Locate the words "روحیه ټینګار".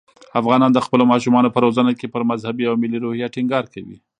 3.05-3.65